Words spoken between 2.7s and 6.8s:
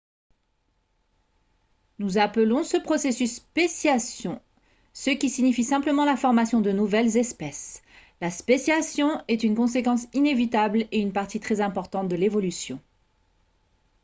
processus «spéciation» ce qui signifie simplement la formation de